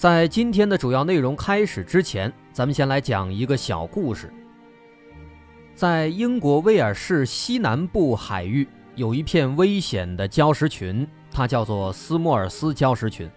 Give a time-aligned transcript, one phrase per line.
[0.00, 4.32] 在今天的主要内容开始之前，咱们先来讲一个小故事。
[5.74, 13.30] 在英国威尔士西南部海域有一片危险的礁石群，它叫做斯莫尔斯礁石群。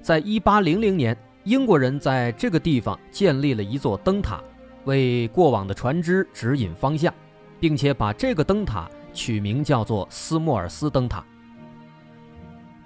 [0.00, 4.40] 在1800年，英国人在这个地方建立了一座灯塔，
[4.84, 7.12] 为过往的船只指引方向，
[7.58, 11.26] 并且把这个灯塔取名叫做斯莫尔斯灯塔。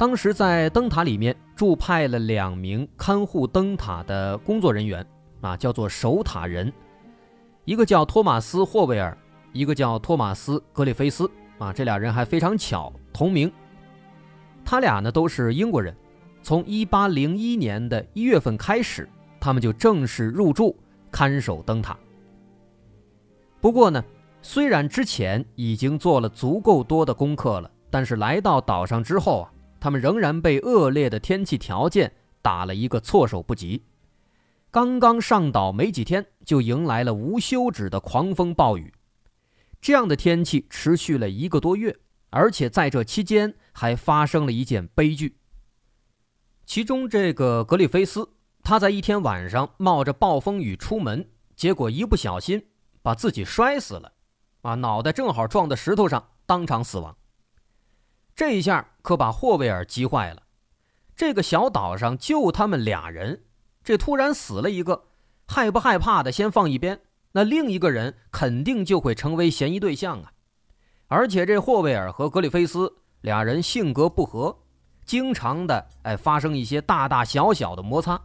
[0.02, 5.06] 当时在灯塔里面驻派了两名看护灯塔的工作人员，
[5.42, 6.72] 啊，叫做守塔人，
[7.66, 9.16] 一个叫托马斯·霍维尔，
[9.52, 13.48] 一个叫托马斯·格里菲斯，啊，这俩人还非常巧，同名。
[14.64, 15.94] 他俩呢都是英国人，
[16.42, 19.08] 从1801年的一月份开始，
[19.38, 20.76] 他们就正式入驻
[21.12, 21.96] 看守灯塔。
[23.60, 24.04] 不过呢，
[24.40, 29.52] 虽然之前已经做了足够多的功课了，但是来到岛上之后啊。
[29.82, 33.82] 他们仍然被恶劣的天气条件打了一个措手不及。
[34.70, 38.94] 刚刚上岛没几天，就迎来了无休止的狂风暴雨。
[39.80, 41.98] 这样的天气持续了一个多月，
[42.30, 45.36] 而且在这期间还发生了一件悲剧。
[46.64, 48.28] 其中，这个格里菲斯，
[48.62, 52.68] 他在一天晚上冒着暴风雨出门，结果一不小心
[53.02, 54.12] 把自己摔死了，
[54.60, 57.16] 啊，脑袋正好撞在石头上，当场死亡。
[58.34, 60.42] 这一下可把霍威尔急坏了。
[61.14, 63.44] 这个小岛上就他们俩人，
[63.84, 65.04] 这突然死了一个，
[65.46, 67.00] 害不害怕的先放一边，
[67.32, 70.32] 那另一个人肯定就会成为嫌疑对象啊！
[71.08, 74.56] 而且这霍威尔和格里菲斯俩人性格不合，
[75.04, 78.20] 经常的哎发生一些大大小小的摩擦，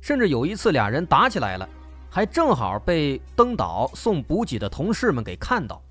[0.00, 1.68] 甚至有一次俩人打起来了，
[2.10, 5.82] 还正好被登岛送补给的同事们给看到。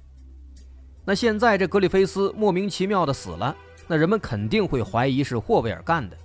[1.10, 3.56] 那现在这格里菲斯莫名其妙的死了，
[3.88, 6.18] 那人们肯定会怀疑是霍威尔干的。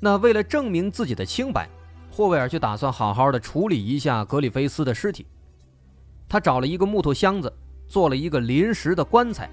[0.00, 1.68] 那为了证明自己的清白，
[2.10, 5.26] 霍威尔就打算好好的处理一下格里菲斯的尸体。
[6.26, 7.52] 他找了一个木头箱子，
[7.86, 9.50] 做了一个临时的棺材，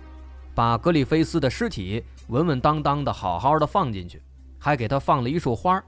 [0.53, 4.21] 把格里菲斯的尸体稳稳当当的好好的放进去，
[4.57, 5.83] 还给他放了一束花。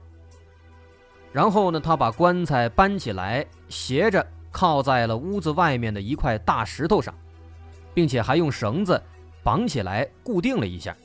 [1.32, 7.14] 然后呢，他把棺材搬起来，斜着靠在了屋子外面的一块大石头上。
[7.98, 9.02] 并且还用绳子
[9.42, 10.96] 绑起来固定了一下。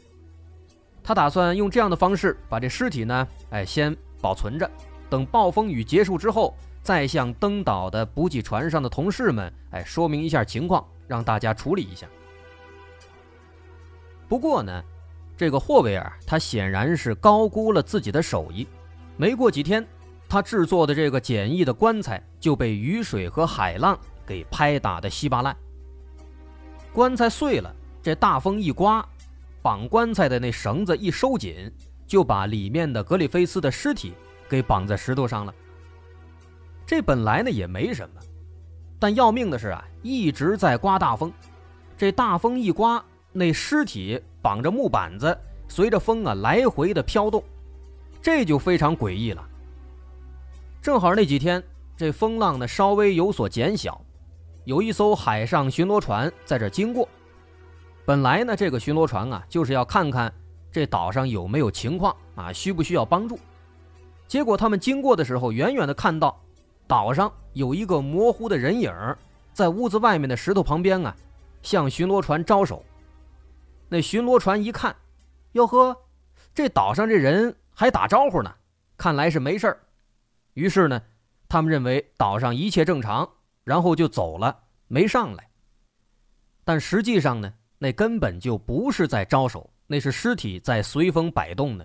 [1.03, 4.69] 他打算用这样的方式把这尸体呢，哎，先保存着，
[5.09, 12.05] 等暴风雨结束之后，再向登岛的补给船上的同事们，哎，说明一下情况，让大家处理一下。
[14.29, 14.83] 不过呢，
[15.35, 18.67] 这个霍维尔他显然是高估了自己的手艺。
[19.17, 19.83] 没过几天，
[20.29, 25.57] 他制作的这个简易的棺材就被雨水和海浪给拍打的稀巴烂。
[26.93, 29.03] 棺材碎了，这大风一刮，
[29.63, 31.71] 绑棺材的那绳子一收紧，
[32.05, 34.13] 就把里面的格里菲斯的尸体
[34.47, 35.53] 给绑在石头上了。
[36.85, 38.21] 这本来呢也没什么，
[38.99, 41.33] 但要命的是啊，一直在刮大风。
[41.97, 45.35] 这大风一刮，那尸体绑着木板子，
[45.67, 47.43] 随着风啊来回的飘动，
[48.21, 49.43] 这就非常诡异了。
[50.79, 51.63] 正好那几天，
[51.97, 53.99] 这风浪呢稍微有所减小。
[54.65, 57.07] 有一艘海上巡逻船在这经过，
[58.05, 60.33] 本来呢，这个巡逻船啊，就是要看看
[60.71, 63.37] 这岛上有没有情况啊，需不需要帮助。
[64.25, 66.41] 结果他们经过的时候，远远的看到
[66.87, 68.89] 岛上有一个模糊的人影
[69.51, 71.13] 在屋子外面的石头旁边啊，
[71.61, 72.85] 向巡逻船招手。
[73.89, 74.95] 那巡逻船一看，
[75.51, 75.97] 哟呵，
[76.55, 78.55] 这岛上这人还打招呼呢，
[78.95, 79.79] 看来是没事儿。
[80.53, 81.01] 于是呢，
[81.49, 83.29] 他们认为岛上一切正常。
[83.65, 84.62] 然后就走了，
[84.93, 85.49] 没上来。
[86.63, 91.83] 但实际上呢，那根本就不是在招手，那是尸体在随风摆动呢。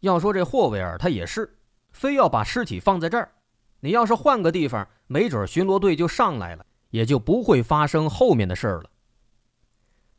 [0.00, 1.56] 要说这霍维尔他也是，
[1.90, 3.32] 非要把尸体放在这儿，
[3.80, 8.90] 你要是换个地方，没准巡逻队就上来了，也就不会发生后面的事儿了。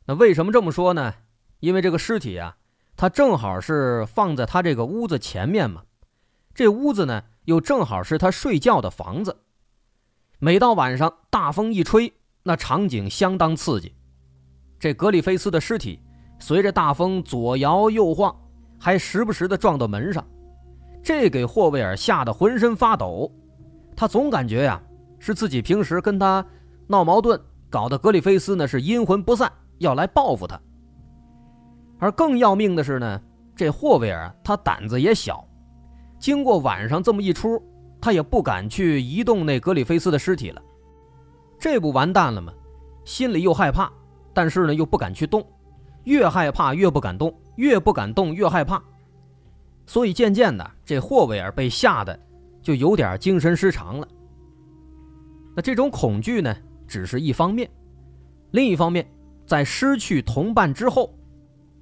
[0.06, 1.14] 那为什么这么说呢？
[1.60, 2.56] 因为这个尸体啊，
[2.96, 5.84] 它正好是放在他这个屋子前面嘛，
[6.52, 9.44] 这屋子呢又正好是他睡觉的房子。
[10.38, 12.12] 每到晚上，大风一吹，
[12.42, 13.94] 那场景相当刺激。
[14.78, 15.98] 这格里菲斯的尸体
[16.38, 18.36] 随着大风左摇右晃，
[18.78, 20.22] 还时不时的撞到门上。
[21.02, 23.32] 这给霍威尔吓得浑身发抖。
[23.96, 24.78] 他总感觉呀，
[25.18, 26.44] 是自己平时跟他
[26.86, 27.40] 闹矛盾，
[27.70, 30.60] 搞得格里菲斯呢是阴魂不散，要来报复他。
[31.98, 33.18] 而更要命的是呢，
[33.54, 35.42] 这霍威尔他胆子也小，
[36.18, 37.58] 经过晚上这么一出，
[38.00, 40.62] 他也不敢去移动那格里菲斯的尸体了。
[41.58, 42.52] 这不完蛋了吗？
[43.04, 43.90] 心里又害怕，
[44.34, 45.46] 但是呢又不敢去动，
[46.04, 48.82] 越害怕越不敢动，越不敢动越害怕。
[49.86, 52.18] 所以渐渐的，这霍威尔被吓得。
[52.62, 54.08] 就有点精神失常了。
[55.54, 56.52] 那这种恐惧呢，
[56.88, 57.64] 只是一方面；
[58.50, 59.08] 另一方面，
[59.44, 61.16] 在失去同伴之后，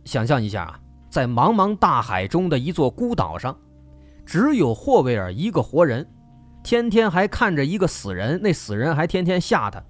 [0.04, 0.78] 想象一下啊，
[1.08, 3.58] 在茫茫大海中的一座孤岛上，
[4.24, 6.06] 只有霍威尔一个活人，
[6.62, 9.82] 天天还看着一个死人，那死人还天天吓他。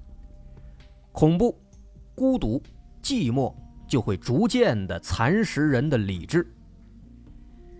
[1.12, 1.56] 恐怖、
[2.14, 2.62] 孤独、
[3.02, 3.54] 寂寞
[3.86, 6.46] 就会逐渐的蚕食人的理智。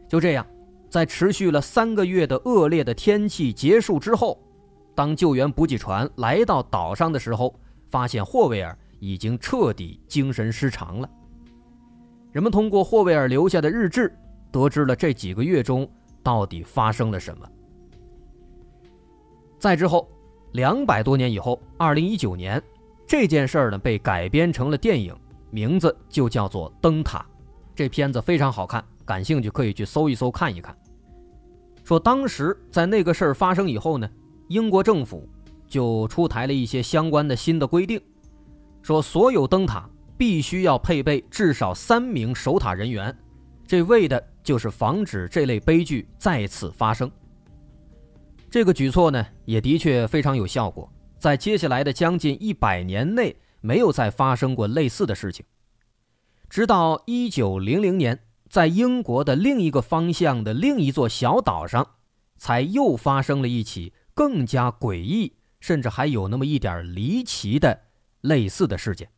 [0.09, 0.47] 就这样。
[0.91, 4.41] 在持续了三个月的恶劣的天气结束之后，
[4.95, 7.53] 当救援补给船来到岛上的时候，
[7.89, 11.11] 发现霍威尔已经彻底精神失常了。
[12.31, 14.17] 人们通过霍威尔留下的日志，
[14.53, 15.91] 得知了这几个月中
[16.25, 17.49] 到底发生了什么。
[19.57, 20.11] 再之后，
[20.53, 22.61] 两百多年以后，二零一九年，
[23.07, 25.15] 这件事儿呢被改编成了电影，
[25.51, 27.19] 名字就叫做《灯塔》。
[27.75, 30.77] 这片子非常好看，感兴趣可以去搜一搜看一看。
[31.83, 34.09] 说当时在那个事儿发生以后呢，
[34.49, 35.29] 英国政府
[35.67, 38.01] 就出台了一些相关的新的规定，
[38.81, 43.15] 说所有灯塔必须要配备至少三名守塔人员，
[43.67, 47.11] 这为的就是防止这类悲剧再次发生。
[48.49, 50.89] 这个举措呢，也的确非常有效果，
[51.19, 55.45] 在接下来的将近一百年内，没有再发生过类似的事情，
[56.49, 58.21] 直到一九零零年。
[58.51, 61.97] 在英国的另一个方向的另一座小岛上，
[62.37, 67.81] 才又发生了一起更加诡异，甚至还有那么一点离奇的
[68.21, 69.11] 类似的事件。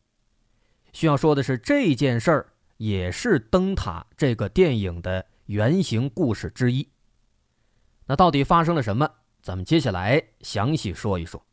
[0.91, 6.87] 需要说的是，这件事儿也是《灯塔》这个电影的原型故事之一。
[8.05, 9.09] 那到底发生了什么？
[9.41, 11.43] 咱们接下来详细说一说。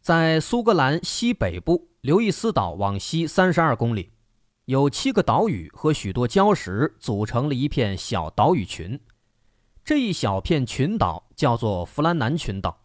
[0.00, 4.12] 在苏格兰西北部刘易斯岛往西三十二公里，
[4.66, 9.00] 有七个岛屿和许多礁石组成了一片小岛屿群。
[9.82, 12.83] 这一小片群岛叫做弗兰南群岛。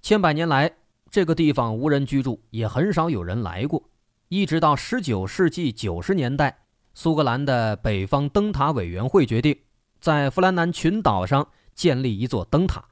[0.00, 0.70] 千百年来，
[1.10, 3.90] 这个地方无人居住，也很少有人来过。
[4.28, 6.58] 一直到十九世纪九十年代，
[6.94, 9.56] 苏格兰的北方灯塔委员会决定
[10.00, 12.84] 在弗兰南群岛上建立一座灯塔。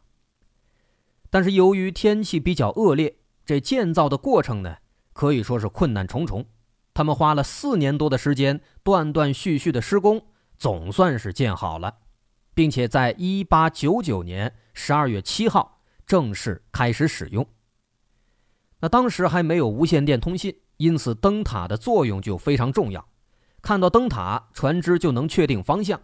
[1.31, 4.76] 但是由于天气比较恶劣，这建造的过程呢，
[5.12, 6.44] 可以说是困难重重。
[6.94, 10.25] 他们花了四年多的时间，断断续续的施工，
[10.56, 11.97] 总算是建好了，
[12.55, 15.75] 并且在一八九九年十二月七号
[16.06, 17.46] 正式开始使用。
[18.81, 23.06] 那当时还没有无线电通信，因此灯塔的作用就非常重要。
[23.63, 26.01] 看到灯塔，船只就能确定方向，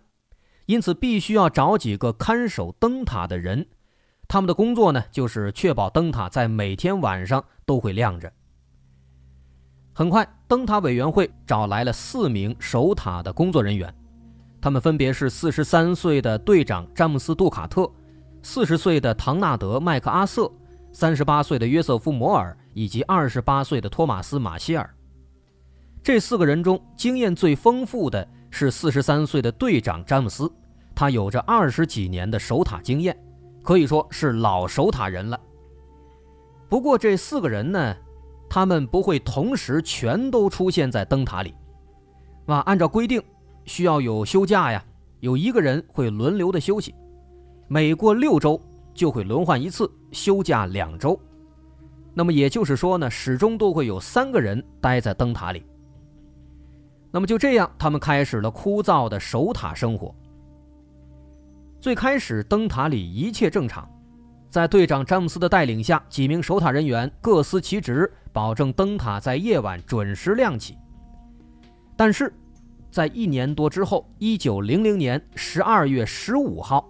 [0.66, 3.68] 因此必须要找几个看守灯塔的人。
[4.26, 8.32] 他们的工作呢，就是确保灯塔在每天晚上都会亮着。
[9.92, 13.94] 很快，灯塔委员会找来了四名守塔的工作人员，
[14.58, 17.88] 他们分别是四十三岁的队长詹姆斯·杜卡特、
[18.42, 20.50] 四十岁的唐纳德·麦克阿瑟、
[20.92, 24.94] 三十八岁的约瑟夫·摩尔以及二十八岁的托马斯·马歇尔。
[26.02, 30.50] 这四个人中，经验最丰富的是四十三岁的队长詹姆斯，
[30.94, 33.16] 他有着二十几年的守塔经验。
[33.62, 35.38] 可以说是老守塔人了。
[36.68, 37.94] 不过这四个人呢，
[38.50, 41.54] 他们不会同时全都出现在灯塔里，
[42.46, 43.22] 啊，按照规定
[43.64, 44.84] 需要有休假呀，
[45.20, 46.92] 有一个人会轮流的休息，
[47.72, 48.60] 每过六周
[48.92, 51.18] 就会轮换一次，休假两周。
[52.12, 55.64] 那么也就是说呢，始终都会有三个人待在灯塔里。
[57.10, 60.14] 那么就这样，他们开始了枯燥的守塔生活。
[61.80, 63.88] 最开始，灯塔里一切正常，
[64.50, 70.76] 在队长詹姆斯的带领下，几名守塔人员各司其职，保证灯塔在夜晚准时亮起。
[71.96, 72.30] 但是，
[72.90, 76.86] 在一年多之后，一九零零年十二月十五号，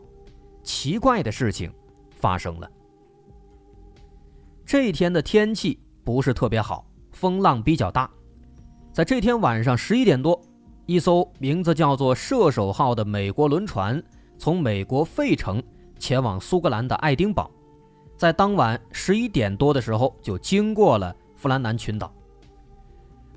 [0.63, 1.73] 奇怪的事情
[2.11, 2.71] 发生了。
[4.65, 8.11] 这一天的天气不是特别好，风浪比较大。
[8.93, 10.41] 在这天晚上十一点多，
[10.87, 14.03] 一艘名字叫做“射手号”的美国轮船。
[14.39, 15.63] 从美国费城
[15.99, 17.49] 前往苏格兰的爱丁堡，
[18.17, 22.13] 在当晚十一点多的时候就经过了弗兰南群岛。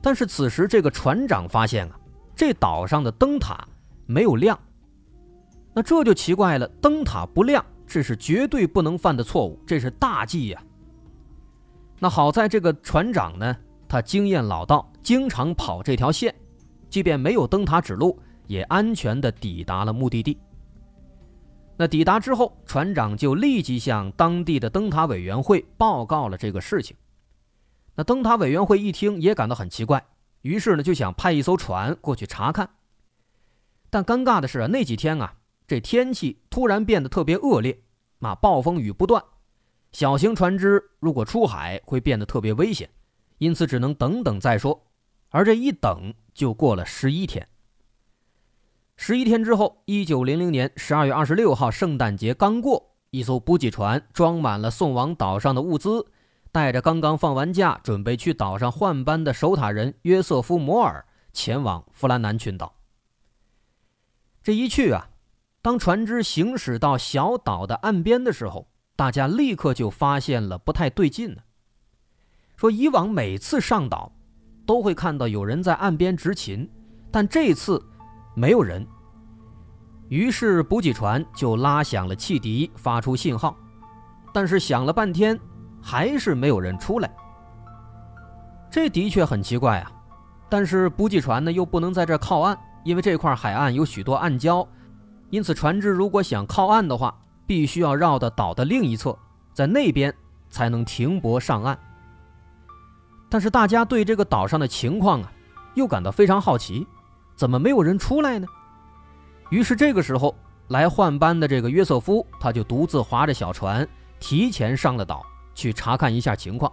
[0.01, 2.00] 但是此时这个船长发现啊，
[2.36, 3.67] 这岛上的灯塔
[4.08, 4.58] 没有亮。
[5.75, 10.63] 那这就奇怪了，灯塔不亮，这是绝对不能犯的错误，这是大忌呀。
[12.00, 16.34] 那好在这个船长呢，他经验老道，经常跑这条线，
[16.89, 18.17] 即便没有灯塔指路，
[18.48, 20.39] 也安全的抵达了目的地。
[21.75, 26.96] 那抵达之后，船长就立即向当地的灯塔委员会报告了这个事情。
[27.96, 30.05] 那灯塔委员会一听也感到很奇怪，
[30.41, 32.70] 于是呢就想派一艘船过去查看。
[33.89, 35.34] 但尴尬的是啊，那几天啊。
[35.67, 37.81] 这天气突然变得特别恶劣，
[38.19, 39.24] 啊，暴风雨不断，
[39.91, 42.89] 小型船只如果出海会变得特别危险，
[43.39, 44.86] 因此只能等等再说。
[45.29, 47.48] 而这一等就过了十一天。
[48.95, 56.05] 十一天之后，一九零零年十二月二十六号，圣诞节刚过，一艘补给船装满了送往岛上的物资，
[56.51, 62.75] 带着刚刚放完假准备去岛上换班的守塔人约瑟夫·摩尔前往弗兰南群岛。
[64.43, 65.10] 这一去啊。
[65.65, 71.41] 当船只行驶到小岛的岸边的时候，大家立刻就发现了不太对劲呢。
[72.55, 74.12] 说以往每次上岛，
[74.67, 76.69] 都会看到有人在岸边执勤，
[77.10, 77.84] 但这次
[78.36, 78.86] 没有人。
[80.10, 83.57] 于是补给船就拉响了汽笛，发出信号，
[84.31, 85.36] 但是响了半天，
[85.81, 87.12] 还是没有人出来。
[88.69, 89.91] 这的确很奇怪啊！
[90.48, 94.63] 但是补给船呢又不能在这靠岸，因为这块海岸有许多暗礁。
[95.29, 99.17] 因此，船只如果想靠岸的话，必须要绕到岛的另一侧，
[99.53, 100.13] 在那边
[100.50, 101.77] 才能停泊上岸。
[103.29, 105.32] 但是，大家对这个岛上的情况啊，
[105.74, 106.88] 又感到非常好奇，
[107.36, 108.48] 怎么没有人出来呢？
[109.50, 110.34] 于是，这个时候
[110.70, 113.88] 来换班的这个约瑟夫，他就独自划着小船，
[114.20, 116.72] 提前上了岛去查看一下情况，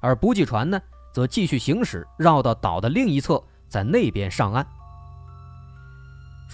[0.00, 0.80] 而补给船呢，
[1.12, 4.66] 则继续行驶，绕到岛的另一侧，在那边上岸。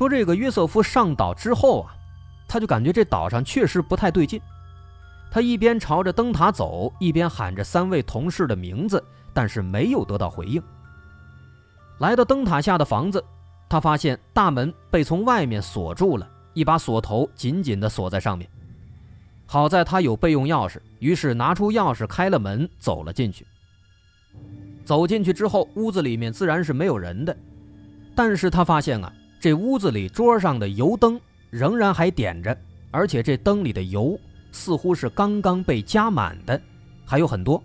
[0.03, 1.95] 说这个约瑟夫上岛之后啊，
[2.49, 4.41] 他就感觉这岛上确实不太对劲。
[5.31, 9.01] 他一边朝着灯塔走，一边喊着三位同事的名字，
[9.33, 10.61] 但是没有得到回应。
[12.01, 13.25] 来到灯塔下的房子，
[13.69, 18.51] 他发现大门被从外面锁住了，一把锁头紧紧地锁在上面。
[19.47, 23.47] 好在他有备用钥匙，于是拿出钥匙开了门，走了进去。
[24.85, 27.37] 走进去之后，屋子里面自然是没有人的，
[28.17, 29.13] 但是他发现啊。
[29.43, 31.21] 这屋子里桌上的油灯
[31.51, 32.57] 仍然还点着，
[32.93, 34.17] 而且这灯里的油
[34.53, 36.63] 似乎是刚刚被加满的，
[37.05, 37.61] 还有很多。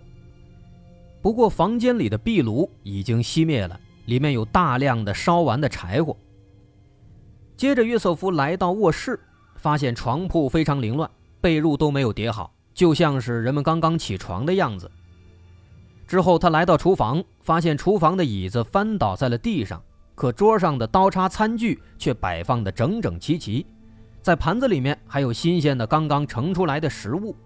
[1.22, 6.16] 不过房间里的壁炉已经熄灭了，里面有大量的烧完的柴火。
[7.56, 9.16] 接着，约瑟夫来到卧室，
[9.54, 11.08] 发现床铺非常凌乱，
[11.40, 14.90] 被褥都没有叠好，就像是人们刚刚起床的样子。
[16.08, 19.80] 之后，他来到厨房，发现厨房的椅子翻倒在了地上。
[20.18, 23.64] 可桌上的刀叉餐具却摆放的整整齐齐，
[24.20, 27.36] 在盘子里面还有新鲜的刚刚盛出来的食物。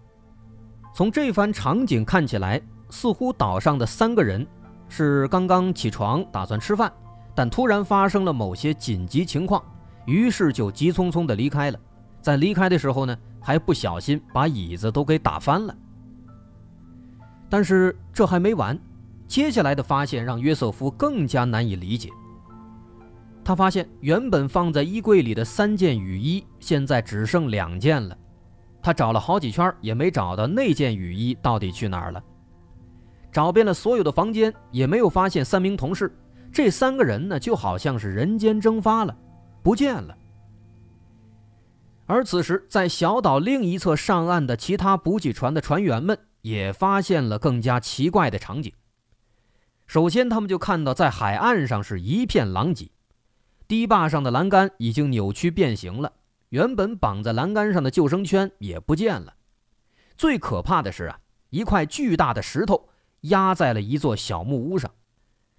[0.94, 4.46] 从这番场景看起来，似乎岛上的三个人
[4.88, 6.90] 是刚刚起床打算吃饭，
[7.34, 9.62] 但突然发生了某些紧急情况，
[10.06, 11.78] 于是就急匆匆的离开了。
[12.22, 15.76] 在离开的时候呢，还不小心把椅子都给打翻了。
[17.50, 18.78] 但是这还没完，
[19.26, 22.08] 接下来的发现让约瑟夫更加难以理解。
[23.44, 28.16] 他发现原本放在衣柜里的三件雨衣，现在只剩两件了。
[28.80, 32.22] 他找了好几圈，也没找到那件雨衣到底去哪儿了。
[33.32, 36.14] 找遍了所有的房间，也没有发现三名同事。
[36.52, 39.16] 这三个人呢，就好像是人间蒸发了，
[39.62, 40.16] 不见了。
[42.06, 48.72] 而此时，在小岛另一侧上岸的其他补给船的船员们，也发现了更加奇怪的场景。
[49.86, 52.90] 首先，他们就看到在海岸上是一片狼藉。
[53.72, 56.12] 堤坝上的栏杆已经扭曲变形了，
[56.50, 59.34] 原本绑在栏杆上的救生圈也不见了。
[60.14, 62.90] 最可怕的是啊，一块巨大的石头
[63.22, 64.90] 压在了一座小木屋上，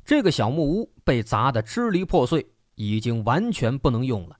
[0.05, 4.37] 这个小木屋被砸得支离破碎，已经完全不能用了。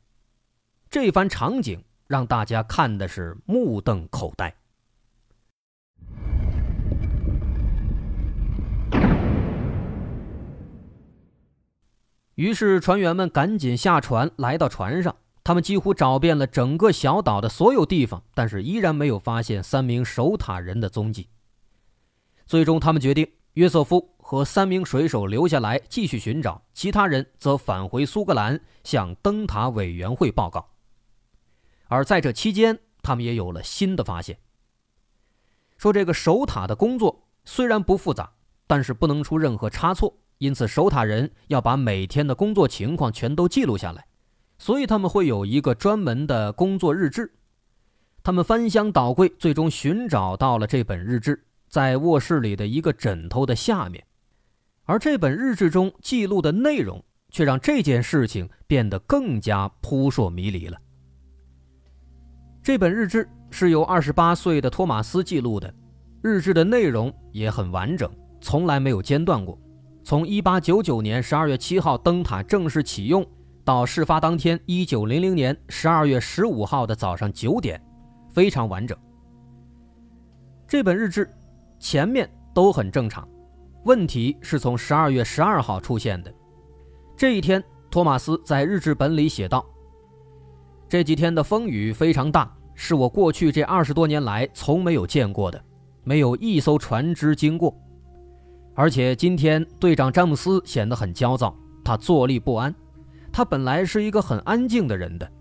[0.88, 4.56] 这番场景让大家看的是目瞪口呆。
[12.36, 15.16] 于是船员们赶紧下船，来到船上。
[15.44, 21.28] 他们几乎找遍了整个小岛的所有地方，但是依然没有发现三名守塔人的踪迹。
[22.46, 30.70] 最终，他们决定，约瑟夫和三名水手留下来继续寻找，其他人则返回苏格兰向灯塔委员会报告。
[31.90, 34.40] 而在这期间，他们也有了新的发现。
[35.78, 38.32] 说这个守塔的工作虽然不复杂，
[38.66, 44.06] 但是不能出任何差错，因此守塔人要把每天的工作情况全都记录下来，
[44.58, 47.34] 所以他们会有一个专门的工作日志。
[48.24, 54.04] 他们翻箱倒柜，最终寻找到了这本日志，在卧室里的一个枕头的下面。
[54.86, 60.78] 而这本日志中记录的内容，却让这件事情变得更加扑朔迷离了。
[62.62, 65.74] 这本日志是由二十八岁的托马斯记录的，
[66.22, 68.10] 日志的内容也很完整，
[68.40, 69.58] 从来没有间断过。
[70.06, 73.26] 从一八九九年十二月七号灯塔正式启用，
[73.64, 77.82] 到事发当天一九零零年十二月十五号的早上九点，
[78.30, 78.98] 非常完整。
[80.68, 81.30] 这本日志
[81.80, 83.26] 前面都很正常。
[83.86, 86.34] 问题是从十二月十二号出现的。
[87.16, 89.66] 这一天，托马斯在日志本里写道
[90.90, 95.64] ：“这几天的风雨非常大，是我过去这二十多年来从没有见过的，
[96.04, 97.74] 没有一艘船只经过。
[98.76, 102.74] 而且今天队长詹姆斯显得很焦躁，他坐立不安。
[103.32, 105.32] 他本来是一个很安静的人的，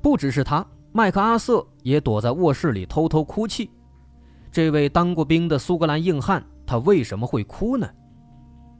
[0.00, 3.70] 不只是他，麦克阿瑟也躲在卧室里偷偷哭泣。
[4.52, 7.86] 这位当过兵的苏格兰硬汉。”他为什么会哭呢？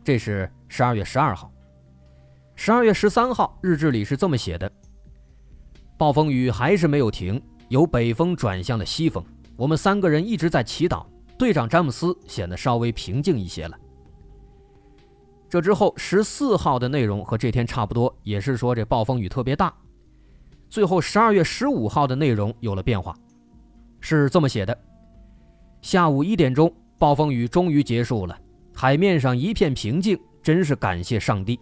[0.03, 1.53] 这是十二月十二号。
[2.55, 4.73] 十二月十三号，日志里是这么写的：
[5.99, 9.23] 暴风雨还是没有停，由北风转向了西风。
[9.55, 11.05] 我们三个人一直在祈祷。
[11.37, 13.79] 队长詹姆斯显得稍微平静一些了。
[15.49, 19.73] 这之后，十四号的内容和这天差不多，也是说这暴风雨特别大。
[20.69, 23.15] 最后，十二月十五号的内容有了变化，
[24.01, 24.77] 是这么写的：
[25.81, 26.73] 下午一点钟。
[26.97, 28.39] 暴风雨终于结束了，
[28.73, 31.59] 海面上一片平静，真是感谢上帝。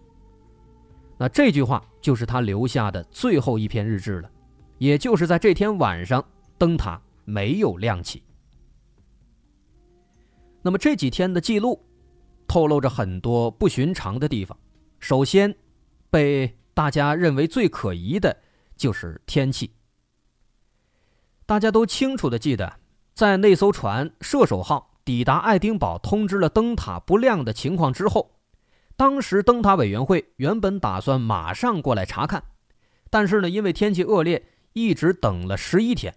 [1.19, 4.31] 那这句话就是他留下的最后一篇日志了，
[4.79, 6.25] 也就是在这天晚上，
[6.59, 8.23] 灯塔没有亮起。
[10.63, 11.85] 那么这几天的记录，
[12.47, 14.57] 透露着很多不寻常的地方。
[15.01, 15.55] 首先，
[16.09, 18.37] 被大家认为最可疑的
[18.77, 19.71] 就是天气。
[21.45, 22.79] 大家都清楚的记得，
[23.15, 24.89] 在那艘船“射手号”。
[25.05, 28.37] 抵达爱丁堡，通知了灯塔不亮的情况之后，
[28.95, 32.41] 当时灯塔委员会原本打算马上过来查看，
[33.11, 36.15] 但是呢，因为天气恶劣，一直等了十一天。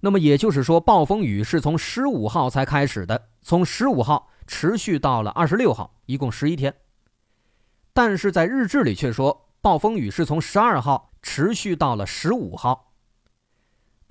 [0.00, 6.74] 那么也就是说，暴风雨是从十五号才开始的，从十五号持续到了二十六号，一共十一天。
[7.92, 12.92] 但是在日志里却说，暴风雨是从十二号持续到了十五号，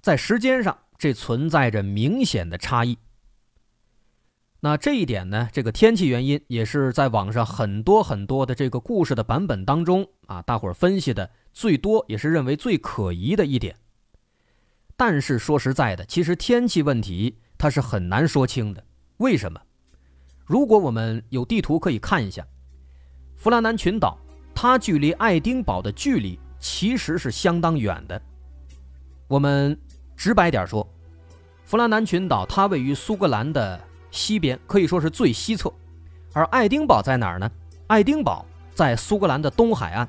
[0.02, 2.97] 在时间上这存在着明显的差异。
[4.60, 5.47] 那这一点呢？
[5.54, 13.78] 这个天气原因也是在网上很多很多的这个故事的版本当中啊，大伙儿分析的最多，也是认为最可疑的一点。
[14.98, 18.84] 但是说实在的，其实天气问题它是很难说清的。
[19.18, 19.62] 为什么？
[20.44, 22.46] 如果我们有地图可以看一下，
[23.38, 24.18] 弗拉南群岛
[24.56, 28.22] 它距离爱丁堡的距离其实是相当远的。
[29.28, 29.80] 我们
[30.16, 30.86] 直白点说，
[31.64, 33.80] 弗拉南群岛它位于苏格兰的。
[34.10, 35.72] 西边可以说是最西侧，
[36.34, 37.52] 而爱丁堡在哪儿呢？
[37.88, 40.08] 爱丁堡在苏格兰的东海岸。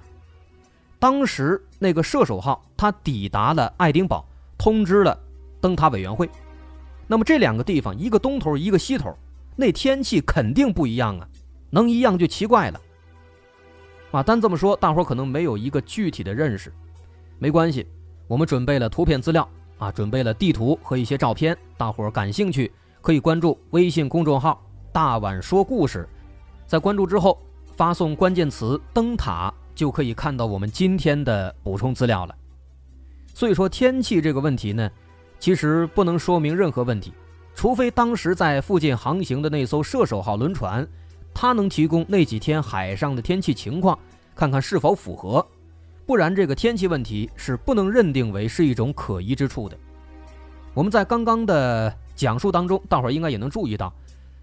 [1.00, 4.24] 当时那个射手号它抵达了爱丁堡，
[4.58, 5.18] 通知了
[5.60, 6.28] 灯塔委员会。
[7.06, 9.16] 那么这两个地方，一个东头，一个西头，
[9.56, 11.26] 那天气肯定不一样啊！
[11.70, 12.80] 能一样就奇怪了。
[14.10, 16.72] 啊，单这么说，大伙可能没有一个具体的认识。
[17.38, 17.86] 没关系，
[18.26, 22.70] 我们准备了图片资料啊，准备了地图和一些照片，大伙感兴趣。
[23.00, 24.60] 可以关注微信公众号
[24.92, 26.06] “大碗说故事”，
[26.66, 27.38] 在关注之后
[27.76, 32.34] 发送关键词“灯塔”，就可以看到我们今天的补充资料了。
[33.38, 34.90] 所以说天气这个问题呢，
[35.38, 37.12] 其实不能说明任何问题，
[37.54, 40.84] 除非当时在附近航行的那艘射手号轮船，
[41.32, 43.96] 它能提供那几天海上的天气情况，
[44.34, 45.46] 看看是否符合，
[46.04, 49.78] 不然这个天气问题是不能认定为是一种可疑之处的。
[50.74, 51.96] 我们在刚刚的。
[52.16, 53.94] 讲述当中，大伙儿应该也能注意到，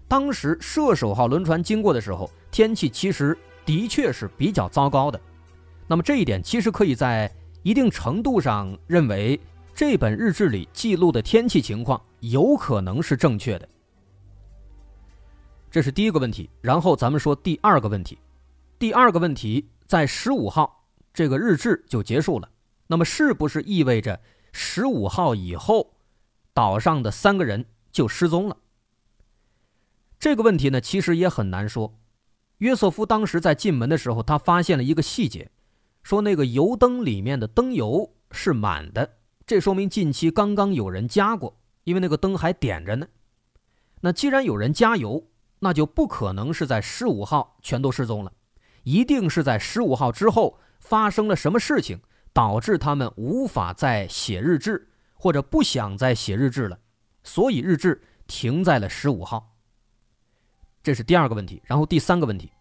[0.08, 5.20] 当时射手号轮船经过的时候，天气其实的确是比较糟糕的。
[5.86, 7.30] 那么这一点其实可以在
[7.66, 9.40] 一定程度上认为，
[9.74, 13.68] 这本日志里记录的天气情况有可能是正确的。
[15.68, 16.48] 这是第一个问题。
[16.60, 18.16] 然后咱们说第二个问题，
[18.78, 22.48] 第二个问题在十五号这个日志就结束了。
[22.86, 24.20] 那么是不是意味着
[24.52, 25.92] 十五号以后？
[26.54, 28.56] 岛上的三个人就失踪了。
[30.20, 31.98] 这个问题呢，其实也很难说。
[32.58, 35.50] 约瑟夫当时在进门的时候，他发现了一个细节，
[36.06, 43.04] 说那个油灯里面的灯油是满的，这说明近期刚刚有人加过，因为那个灯还点着呢。
[44.00, 45.20] 那既然有人加油，
[45.58, 48.32] 那就不可能是在十五号全都失踪了，
[48.84, 51.98] 一定是在十五号之后发生了什么事情，
[52.32, 56.78] 导致他们无法再写日志，或者不想再写日志了，
[57.24, 59.56] 所以日志停在了十五号。
[60.84, 62.52] 这是第二个问题，然后第三个问题，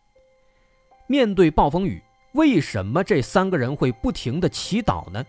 [1.06, 2.02] 面对暴风雨，
[2.36, 5.26] 为什么这三个人会不停的祈祷呢？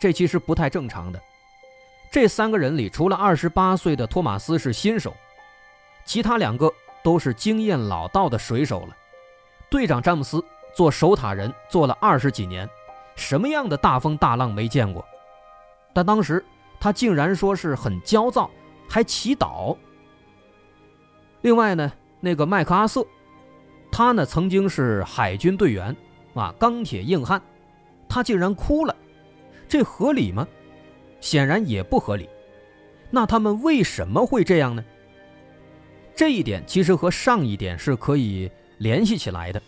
[0.00, 1.20] 这其实不太正常的。
[2.10, 5.14] 这三个人里，除了二十八岁的托马斯是新手，
[6.06, 6.72] 其他两个
[7.04, 8.96] 都是经验老道的水手了。
[9.70, 10.42] 队长詹姆斯
[10.74, 12.68] 做守塔人做了二十几年，
[13.14, 15.04] 什么样的大风大浪没见过？
[15.92, 16.42] 但当时
[16.80, 18.50] 他竟然说是很焦躁，
[18.88, 19.76] 还祈祷。
[21.42, 23.06] 另外呢，那个麦克阿瑟，
[23.90, 25.94] 他呢曾经是海军队员，
[26.34, 27.40] 啊，钢铁硬汉，
[28.08, 28.94] 他竟然哭了，
[29.68, 30.46] 这合理吗？
[31.20, 32.28] 显然也不合理，
[33.10, 34.84] 那他们为什么会这样呢？
[36.14, 39.62] 这一点其实和上一点是可以联系起来的，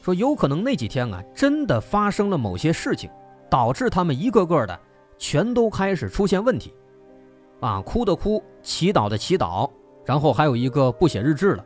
[0.00, 3.10] 说有可能那几天啊，真的发生了某些事情，
[3.48, 4.78] 导致他们一个个的
[5.16, 6.72] 全都开始出现问题，
[7.60, 9.70] 啊，哭的哭，祈祷的祈祷，
[10.04, 11.64] 然后还有一个不写日志了。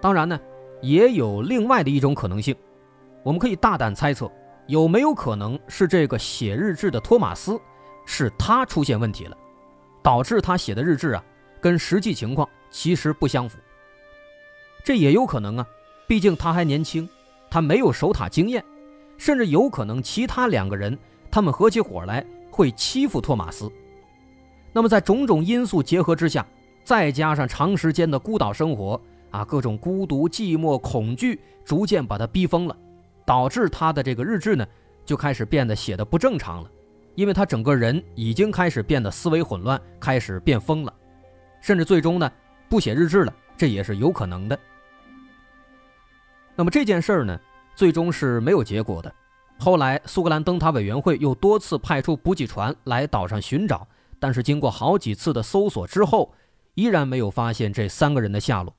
[0.00, 0.38] 当然呢，
[0.82, 2.54] 也有另外的一种可能性，
[3.26, 4.30] 我们可以大胆猜测，
[4.68, 7.60] 有没有可能是这个写日志的托马斯？
[8.04, 9.36] 是他出现问题了，
[10.00, 11.24] 导致他写的日志啊，
[11.60, 13.58] 跟实际情况其实不相符。
[14.84, 15.66] 这也有可能啊，
[16.06, 17.08] 毕竟他还年轻，
[17.50, 18.64] 他没有守塔经验，
[19.18, 20.96] 甚至有可能其他两个人
[21.28, 23.68] 他们合起伙来会欺负托马斯。
[24.72, 26.46] 那么在种种因素结合之下，
[26.84, 29.00] 再加上长时间的孤岛生活
[29.32, 32.76] 啊，各种孤独、寂寞、恐惧，逐渐把他逼疯了，
[33.26, 34.66] 导致他的这个日志呢，
[35.04, 36.70] 就开始变得写的不正常了。
[37.16, 40.94] 因为他整个人已经开始变得思维混乱，开始变疯了，
[41.60, 42.30] 甚至最终呢
[42.68, 44.58] 不写日志了，这也是有可能的。
[46.54, 47.40] 那么这件事儿呢，
[47.74, 49.12] 最终是没有结果的。
[49.58, 53.88] 后来苏格兰灯塔委员会又多次派出补给船来岛上寻找，
[54.20, 56.34] 但是经过好几次的搜索之后，
[56.74, 58.76] 依然没有发现这三个人的下落。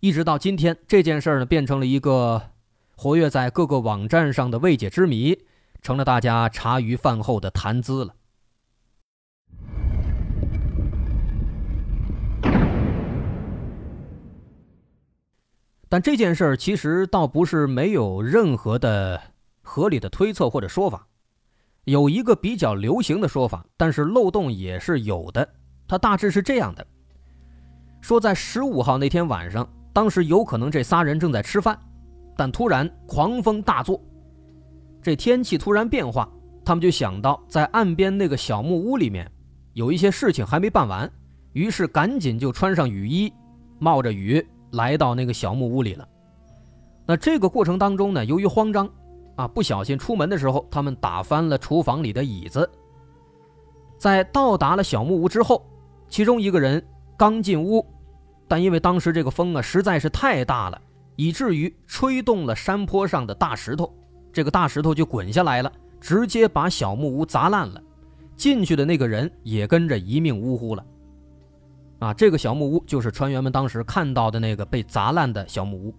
[0.00, 2.42] 一直到今天，这件事儿呢变成了一个
[2.96, 5.38] 活跃在各个网站上的未解之谜。
[5.82, 8.12] 成了大家茶余饭后的谈资了。
[15.88, 19.20] 但这件事儿其实倒不是没有任何的
[19.62, 21.06] 合理的推测或者说法，
[21.84, 25.48] 有一个比较流行的说法，但是漏洞也是有的。
[25.86, 26.84] 它大致是这样的：
[28.00, 31.78] 说在十五号那天晚上，当时有可能这仨人正在吃饭，
[32.36, 34.00] 但突然狂风大作。
[35.02, 36.28] 这天气突然变化，
[36.64, 39.30] 他们就想到在岸边那个小木屋里面
[39.72, 41.10] 有一些事情还没办完，
[41.52, 43.32] 于是赶紧就穿上雨衣，
[43.78, 46.06] 冒着雨来到那个小木屋里了。
[47.06, 48.88] 那这个过程当中呢，由于慌张，
[49.36, 52.68] 啊，不小心出门的时候，他们打翻了厨房里的椅子。
[53.96, 55.64] 在到达了小木屋之后，
[56.08, 56.84] 其中一个人
[57.16, 57.86] 刚进屋，
[58.48, 60.82] 但因为当时这个风啊实在是太大了，
[61.16, 63.92] 以至于吹动了山坡上的大石头。
[64.32, 67.82] 这个大石头就滚下来了，直接把小木屋砸烂了。
[68.36, 70.84] 进去的那个人也跟着一命呜呼了。
[71.98, 75.94] 啊，这个小木屋就是船员们当时看到的那个被砸烂的小木屋。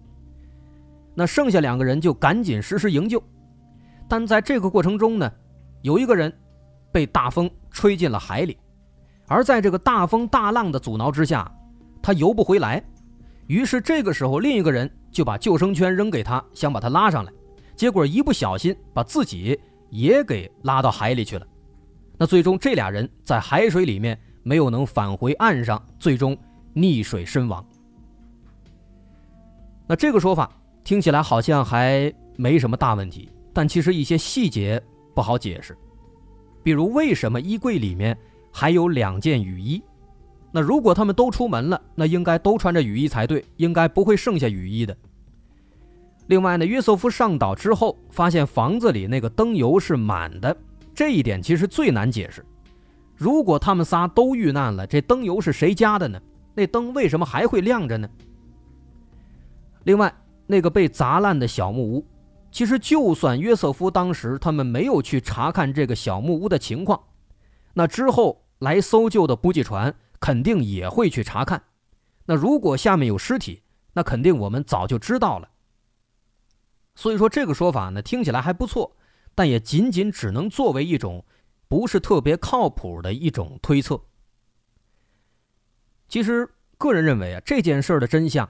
[1.15, 3.21] 那剩下两个人就赶紧实施营救，
[4.07, 5.31] 但在这个过程中呢，
[5.81, 6.31] 有一个人
[6.91, 8.55] 被大风吹进了海里，
[9.27, 11.51] 而在这个大风大浪的阻挠之下，
[12.03, 12.83] 他游不回来。
[13.47, 17.33] 于是这个时候，另一个人就把救生圈扔给他，想把他拉上来。
[17.75, 21.47] 结果一不小心把自己也给拉到海里去了，
[22.19, 26.37] 那最终这俩人在海水里面没有能返回岸上，最终
[26.75, 27.65] 溺水身亡。
[29.87, 30.51] 那这个说法
[30.83, 34.79] 听起来好像还没什么大问题，但其实一些细节
[35.15, 35.75] 不好解释，
[36.61, 38.15] 比如为什么衣柜里面
[38.51, 39.81] 还有两件雨衣？
[40.51, 44.95] 那如果他们都出门了，那应该都穿着雨衣才对，应该不会剩下雨衣的。
[46.27, 50.55] 另外呢，约瑟夫上岛之后，发现房子里那个灯油是满的，
[50.93, 52.45] 这一点其实最难解释。
[53.15, 56.21] 如果他们仨都遇难了，这灯油是谁家的呢？
[56.53, 58.09] 那灯为什么还会亮着呢？
[59.85, 60.13] 另外，
[60.45, 62.05] 那个被砸烂的小木屋，
[62.51, 67.01] 其实就算约瑟夫当时他们没有去查看这个小木屋的情况，
[67.73, 71.61] 那之后来搜救的补给船肯定也会去查看。
[72.25, 73.61] 那如果下面有尸体，
[73.93, 75.47] 那肯定我们早就知道了。
[76.97, 78.97] 所以说这个说法呢，听起来还不错，
[79.35, 81.23] 但也仅仅只能作为一种
[81.67, 84.01] 不是特别靠谱的一种推测。
[86.09, 88.49] 其实个人认为啊，这件事的真相，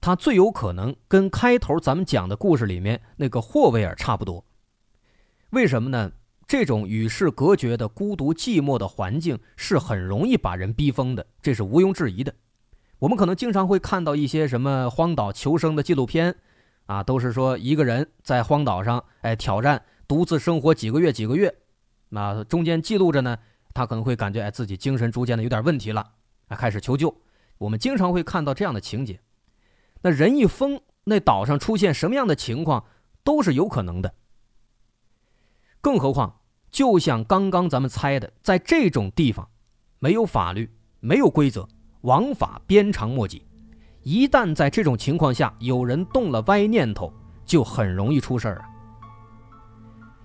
[0.00, 4.44] 它最有可能跟开头咱们讲的故事里面那个霍维尔差不多。
[5.50, 6.12] 为什么呢？
[6.46, 12.32] 这种与世隔绝的孤独寂寞的环境是很容易把人逼疯的，这是毋庸置疑的。
[13.00, 16.36] 我们可能经常会看到一些什么荒岛求生的纪录片，
[16.86, 21.54] 啊，都是说一个人在荒岛上，哎，挑战独自生活几个月几个月，
[22.10, 23.38] 那中间记录着呢，
[23.72, 26.12] 他可能会感觉哎自己精神逐渐的有点问题了，
[26.48, 27.14] 啊，开始求救。
[27.58, 29.20] 我们经常会看到这样的情节，
[30.02, 32.84] 那人一疯，那岛上出现什么样的情况
[33.22, 34.14] 都是有可能的。
[35.80, 36.40] 更何况，
[36.70, 39.48] 就像刚刚咱们猜的，在这种地方，
[39.98, 41.68] 没有法律，没有规则，
[42.02, 43.46] 王法鞭长莫及。
[44.02, 47.12] 一旦在这种情况下有人动了歪念头，
[47.44, 48.64] 就很容易出事儿啊。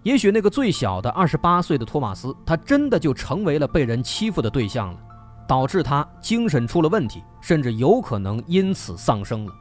[0.03, 4.99] 也许那个最小的二十八岁的托马斯，他真的就成为了被人欺负的对象了。
[5.47, 9.55] 导致他精神出了问题，甚至有可能因此丧生了。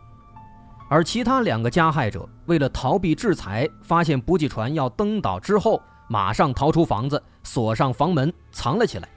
[0.88, 9.08] 而其他两个加害者为了逃避制裁，发现补给船要登岛之后，马上逃出房子，锁上房门，藏了起来。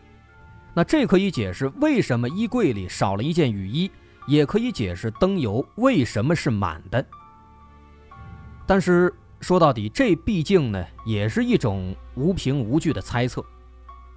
[0.75, 3.89] 那这可以解释为什么衣柜里少了一件雨衣，
[4.29, 7.03] 也可以解释灯油为什么是满的。
[8.67, 9.11] 但是
[9.41, 13.43] 说到底，这毕竟呢，也是一种无凭无据的猜测。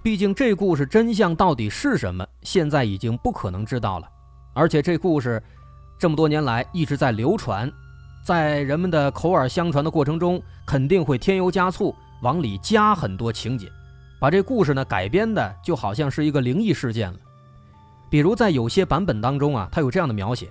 [0.03, 4.07] 毕竟这故事真相到底是什么，现在已经不可能知道了。
[4.53, 5.41] 而且这故事
[5.97, 7.71] 这么多年来一直在流传，
[8.23, 13.67] 在人们的口耳相传的过程中，肯定会添油加醋，往里加很多情节，
[14.19, 17.17] 把这故事呢改编的就好像是一个灵异事件了。
[18.13, 20.47] 比如在有些版本当中啊，他有这样的描写，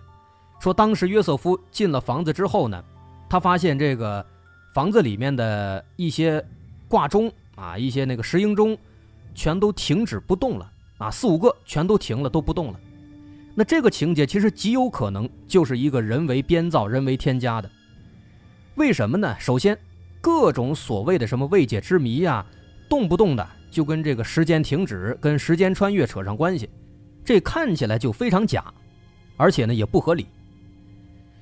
[0.58, 2.82] 说当时约瑟夫进了房子之后呢，
[3.28, 4.26] 他发现这个
[4.74, 6.44] 房子里面的一些
[6.88, 8.76] 挂钟啊，一些那个石英钟。
[9.32, 11.08] 全都停止不动了啊！
[11.08, 12.80] 四五个全都停了，都不动了。
[13.54, 17.70] 那这个情节其实极有可能就是一个人为编造、人为添加的。
[18.74, 19.34] 为什么呢？
[19.38, 19.78] 首先，
[20.20, 22.44] 各种所谓的什么未解之谜呀，
[22.90, 26.68] 动不动的就跟这个时间停止、跟时间穿越扯上关系，
[27.24, 28.64] 这看起来就非常假，
[29.36, 30.26] 而且呢也不合理。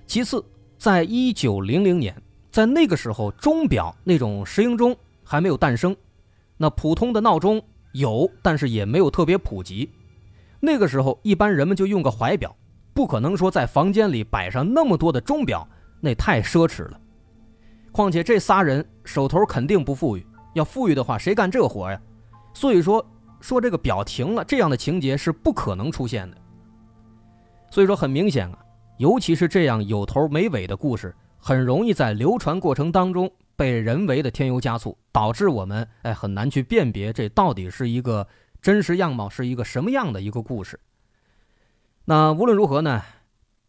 [0.06, 0.44] 其次，
[0.76, 2.14] 在一九零零年，
[2.50, 5.96] 在那个时候，钟表那种石英钟还没有诞生，
[6.56, 7.62] 那普通的闹钟。
[7.92, 9.90] 有，但是也没有特别普及。
[10.60, 12.54] 那个时候，一般人们就用个怀表，
[12.94, 15.68] 不可能说在房间里摆上那么多的钟表，
[16.00, 17.00] 那太奢侈了。
[17.90, 22.00] 况且这仨人手头肯定不富裕，要富裕的话，谁干这活呀？
[22.54, 23.04] 所以说，
[23.40, 26.37] 说这个表停了，这样的情节是不可能出现的。
[27.70, 28.59] 所以说，很明显啊，
[28.98, 33.31] 尤其是这样有头没尾的故事，很容易在流传过程当中。
[33.57, 38.26] 被人为的添油加醋，导致我们哎很难去辨别这到底是一个
[38.62, 40.81] 真实样貌，是一个什么样的一个故事。
[42.07, 43.03] 那无论如何呢，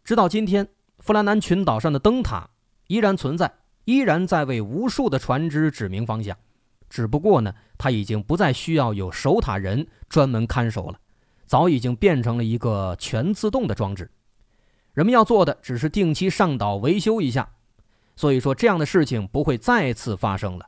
[0.06, 2.50] 直到今天，弗兰南群岛上的灯塔
[2.88, 3.52] 依然存在，
[3.84, 6.38] 依然在为无数的船只指明方向。
[6.92, 11.00] 只不过呢，它已经不再需要有守塔人专门看守了，
[11.46, 14.12] 早已经变成了一个全自动的装置。
[14.94, 17.50] 人们要做的只是定期上岛维修一下。
[18.18, 20.68] 所以说，这样的事情不会再次发生了。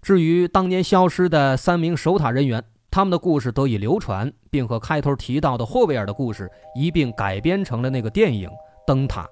[0.00, 8.48] 至于当年消失的三名守塔人员，他们的故事得以流传，并和开头提到的霍维尔的故事一并改编成了那个电影
[8.86, 9.22] 《灯塔》，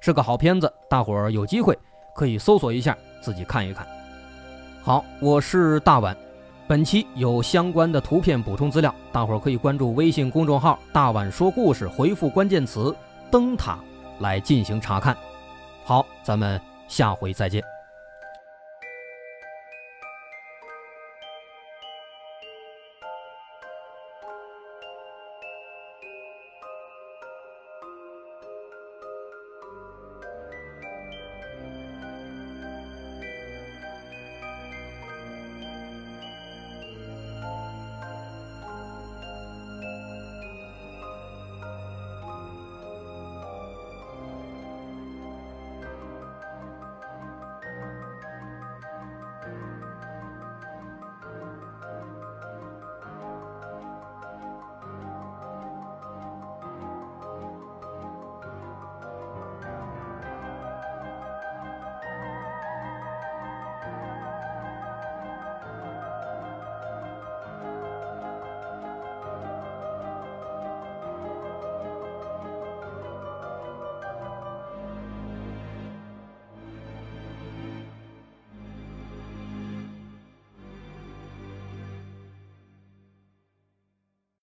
[0.00, 0.72] 是个好片子。
[0.88, 1.76] 大伙儿有机会
[2.14, 4.01] 可以搜索一下，自己看一看。
[4.84, 6.16] 好，我是大碗，
[6.66, 12.92] 本期有相关的图片补充资料，大伙儿可以关注微信公众号“大碗说故事”，回复关键词
[13.30, 13.78] “灯塔”
[14.18, 15.16] 来进行查看。
[15.84, 17.71] 好，咱们下回再见。